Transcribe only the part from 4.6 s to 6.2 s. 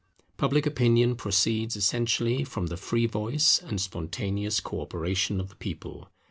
operation of the people.